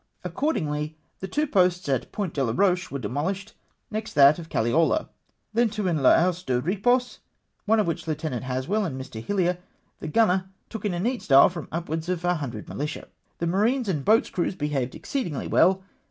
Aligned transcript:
"Accordingly, 0.23 0.97
the 1.19 1.27
two 1.27 1.45
posts 1.45 1.87
at 1.87 2.11
Point 2.11 2.33
Delaroche 2.33 2.89
were 2.89 2.97
demolished, 2.97 3.53
next 3.91 4.13
that 4.13 4.39
of 4.39 4.49
Caliola. 4.49 5.09
Then 5.53 5.69
two 5.69 5.87
in 5.87 6.01
L'Anse 6.01 6.41
de 6.41 6.59
Eepos, 6.59 7.19
one 7.65 7.79
of 7.79 7.85
which 7.85 8.07
Lieutenant 8.07 8.45
Haswell 8.45 8.83
and 8.83 8.99
Mr. 8.99 9.23
Hillier 9.23 9.59
the 9.99 10.07
gunner 10.07 10.49
took 10.69 10.85
in 10.85 10.95
a 10.95 10.99
neat 10.99 11.21
style 11.21 11.49
from 11.49 11.67
upwards 11.71 12.09
of 12.09 12.23
100 12.23 12.67
militia. 12.67 13.09
The 13.37 13.45
marines 13.45 13.87
and 13.87 14.03
boats' 14.03 14.31
crews 14.31 14.55
behaved 14.55 14.95
exceedingly 14.95 15.45
well. 15.45 15.83